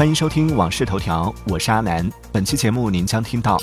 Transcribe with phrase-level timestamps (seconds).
[0.00, 2.10] 欢迎收听《往事头条》，我是阿南。
[2.32, 3.58] 本期节目您将听到：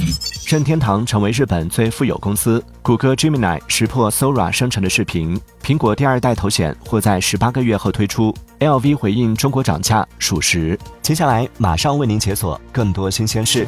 [0.45, 10.77] 任天堂成为日本最富有公司；谷歌 Gemini 识破 Sora 生成的视频；苹果第二代头显或在十八个月后推出；LV 回应中国涨价属实。
[11.01, 13.65] 接下来马上为您解锁更多新鲜事。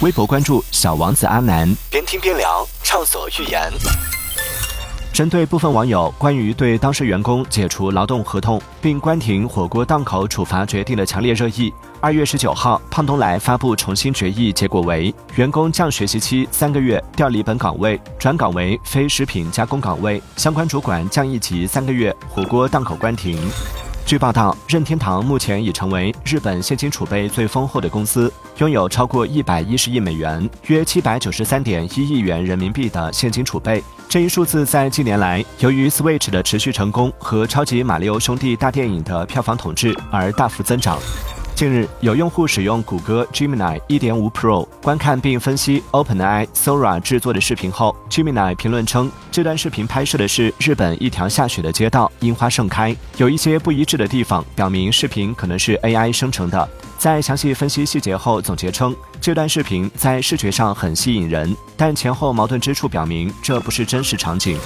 [0.00, 3.70] 微博关注小王子阿南，边听边聊，畅所欲言。
[5.16, 23.38] 针对部分网友关于对当事员工解除劳动合同并关停火锅档口处罚决定的强烈热议，二月十九号，胖东来发布重新决议，结果为员工降学习期三个月，调离本岗位，转岗为非食品加工岗位，相关主管降一级三个月，火锅档口关停。
[24.06, 33.82] 据报道，任天堂目前已成为日本现金储备最丰厚的公司，拥有超过一百一十亿美元（约七百九十三点一亿元人民币）的现金储备。
[34.08, 41.00] 这一数字在近年来，由于 Switch 的持续成功和超级马里奥兄弟大电影的票房统治而大幅增长。
[41.56, 56.68] 近日，有用户使用谷歌 Gemini 1.5 Pro 观看并分析 OpenAI Sora 制作的视频后，Gemini 评论称，这段视频拍摄的是日本一条下雪的街道，樱花盛开，有一些不一致的地方，表明视频可能是 AI 生成的。
[56.98, 64.58] 在详细分析细节后，总结称，这段视频在视觉上很吸引人，但前后矛盾之处表明这不是真实场景。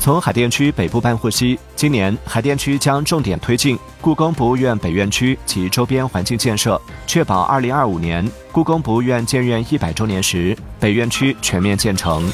[0.00, 12.30] 从海淀区北部办获悉，今年海淀区将重点推进故宫博物院北院区及周边环境建设，确保二零二五年故宫博物院建院一百周年时，北院区全面建成。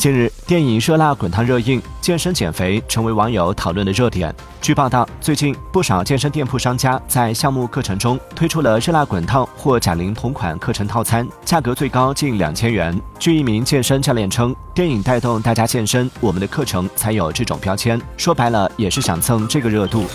[0.00, 4.34] 近日，电影《热辣滚烫》热映，健身减肥成为网友讨论的热点。
[4.62, 12.98] 据报道，最近不少健身店铺商家在项目课程中推出了热辣滚烫或贾玲同款课程套餐，价格最高近两千元。
[13.18, 18.00] 据一名健身教练称，电影带动大家健身，我们的课程才有这种标签。
[18.16, 20.06] 说白了，也是想蹭这个热度。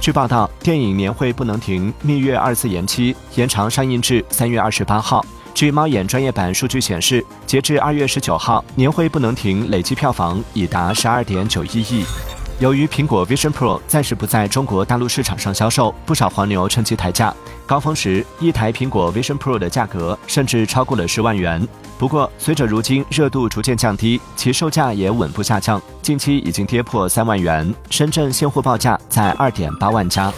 [0.00, 5.24] 据报道，电影《年会不能停》蜜月二次延期，延长上映至三月二十八号。
[5.58, 12.04] 据猫眼专业版数据显示，截至二月十九号，年会不能停累计票房已达十二点九一亿。
[12.60, 17.34] 由于苹果 Vision Pro 暂时不在中国大陆市场上销售，不少黄牛趁机抬价。
[17.66, 21.66] 高峰时，一台苹果 Vision Pro 的价格甚至超过了十万元。
[21.98, 27.74] 不过，随着如今热度逐渐降低，其售价也稳步下降，近期已经跌破三万元。
[27.90, 30.32] 深圳现货报价在二点八万加。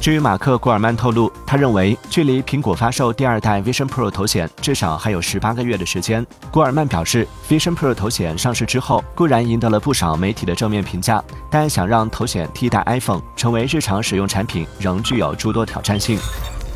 [0.00, 6.26] 至于马克·古尔曼透露，他认为距离苹果发售第二代 Vision Pro 头显至少还有十八个月的时间。
[6.50, 16.18] 古尔曼表示，Vision Pro 头显上市之后固然赢得了不少媒体的正面评价，但想让头显替代 iPhone 成为日常使用产品，仍具有诸多挑战性。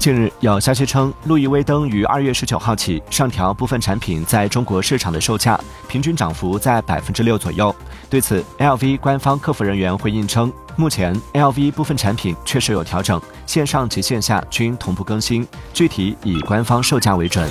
[0.05, 7.75] 近日有消息称，路易威登于二月十九号起上调部分产品在中国市场的售价，平均涨幅在百分之六左右。
[8.11, 17.49] 对此，LV 官方客服人员回应称，目前 LV 部分产品确实有调整，线上及线下均同步更新，具体以官方售价为准。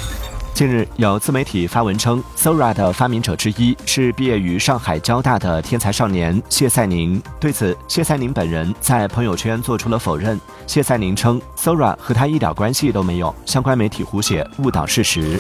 [0.54, 7.20] 近日，有自媒体发文称，Sora 的发明者之一是毕业于上海交大的天才少年谢赛宁。
[7.40, 10.40] 对此，谢赛宁本人在朋友圈做出了否认。
[10.68, 15.40] 谢赛宁称，Sora 和他一点关系都没有，相关媒体胡写，误导事实。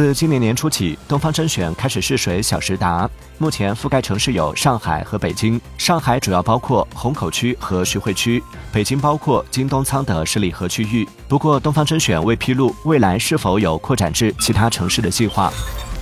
[0.00, 3.06] 自今年年初起，东方甄选开始试水小时达，
[3.36, 5.60] 目前覆盖城市有上海和北京。
[5.76, 11.06] 上海主要包括虹口区和徐汇区，北京包括京东仓的十里河区域。
[11.28, 15.52] 不过，东方甄选未披露未来是否有扩展至其他城市的计划。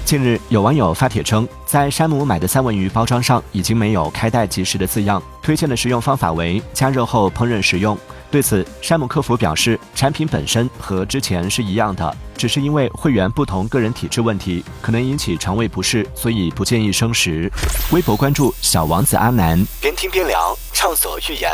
[0.05, 7.99] 近日，有网友发帖称，在山姆买的三文鱼包装上已经没有开袋即食的字样，推荐的食用方法为加热后烹饪食用。
[8.31, 17.51] 对此，山姆客服表示，产品本身和之前是一样的，只是因为会员不同个人体质问题，可能引起肠胃不适，所以不建议生食。
[17.91, 21.51] 微博关注小王子阿南，边听边聊，畅所欲言。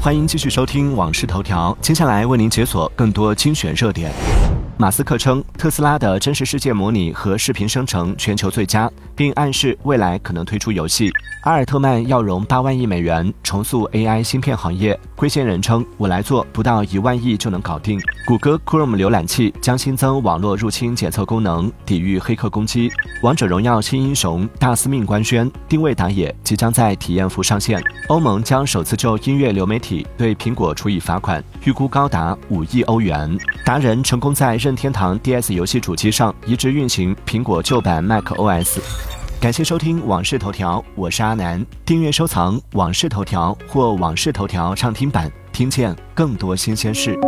[0.00, 4.10] 欢迎继续收听《往事头条》，接下来为您解锁更多精选热点。
[4.80, 11.10] 马斯克称，特斯拉的真实世界模拟和视频生成全球最佳，并暗示未来可能推出游戏。
[11.42, 18.00] 阿尔特曼要融八万亿美元重塑 AI 芯片行业，龟仙人称我来做，不到一万亿就能搞定。
[18.24, 22.88] 谷歌 Chrome 浏览器将新增网络入侵检测功能，抵御黑客攻击。
[23.20, 27.82] 王者荣耀新英雄大司命官宣，定位打野即将在体验服上线。
[28.06, 33.36] 欧盟将首次就音乐流媒体对苹果处以罚款，预估高达五亿欧元。
[33.64, 38.78] 达人成功在任任天堂 DS 游戏主机上移植运行苹果旧版 macOS。
[39.40, 41.64] 感谢收听《往事头条》，我是阿南。
[41.86, 47.18] 订阅收藏《往事头条》或《往事头条》畅听版，听见更多新鲜事。